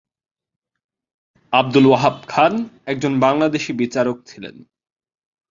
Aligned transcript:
আব্দুল 1.53 1.85
ওহাব 1.85 2.15
খান 2.27 2.53
একজন 2.85 3.13
বাংলাদেশী 3.19 3.71
বিচারক 3.73 4.17
ছিলেন। 4.25 4.55